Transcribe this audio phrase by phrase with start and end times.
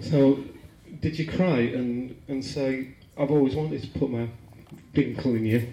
[0.00, 0.44] So,
[1.00, 4.28] did you cry and, and say, I've always wanted to put my
[4.94, 5.72] dinkle in you?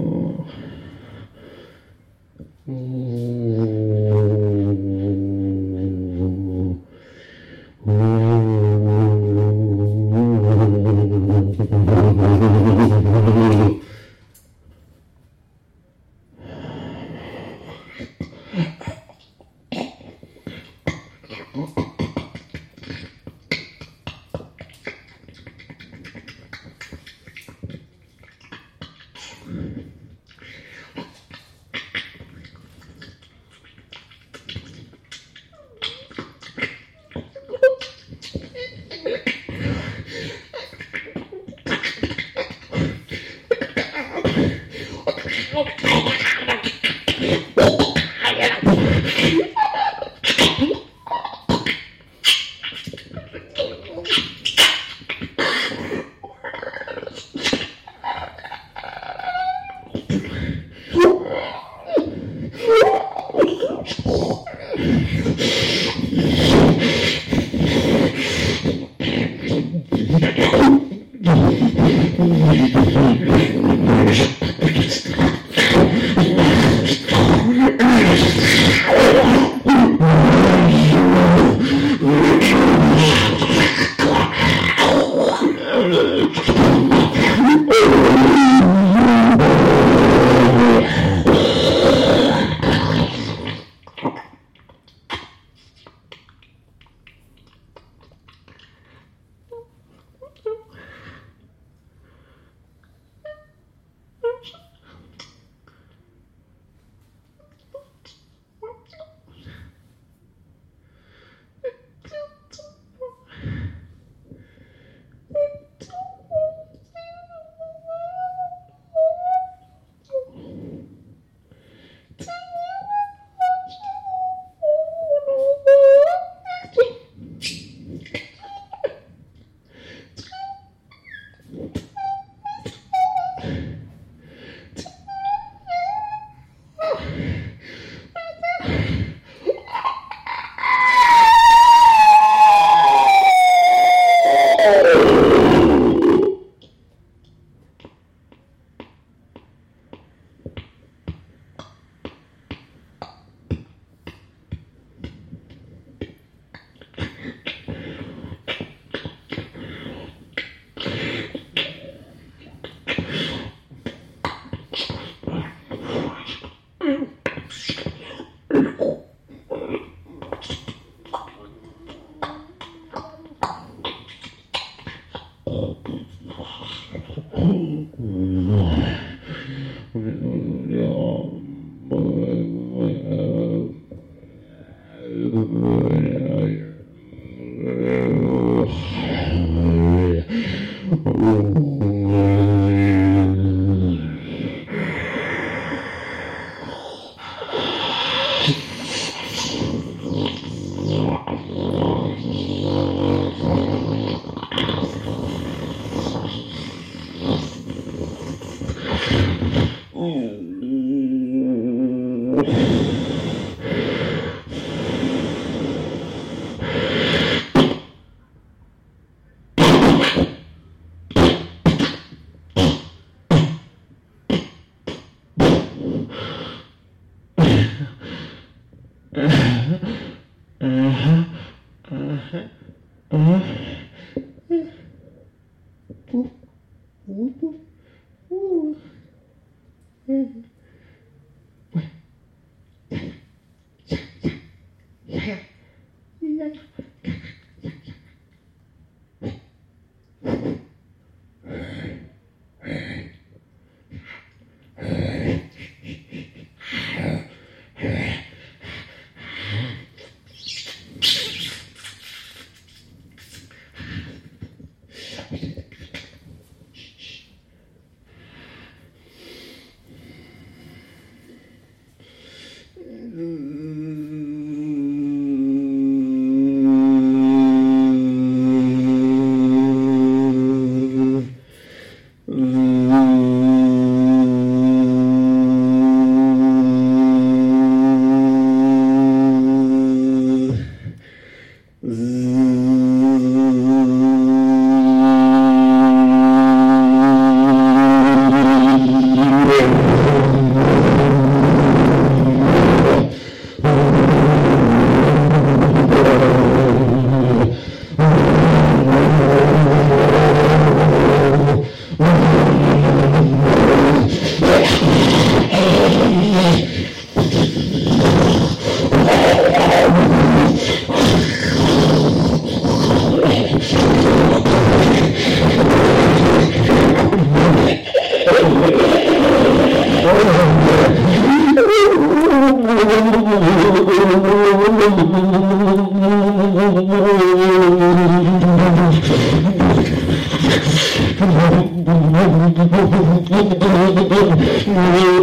[240.21, 240.50] Mm-hmm.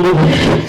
[0.09, 0.68] Hallelujah.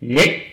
[0.00, 0.45] Yeah.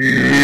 [0.00, 0.28] Yeah.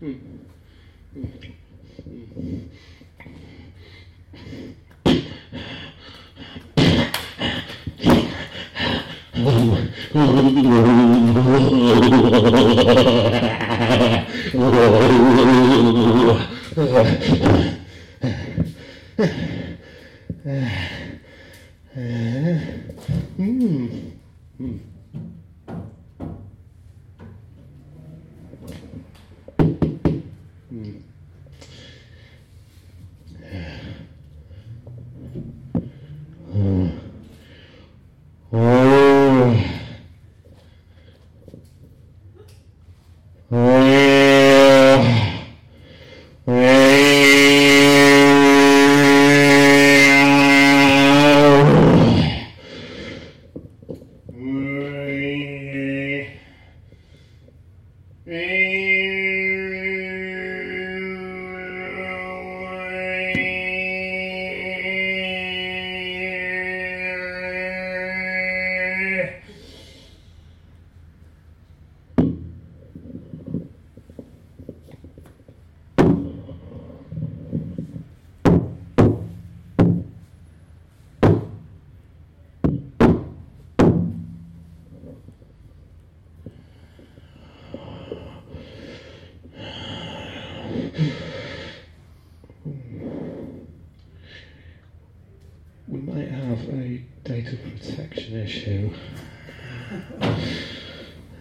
[0.00, 0.14] Oh,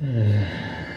[0.01, 0.96] ええ。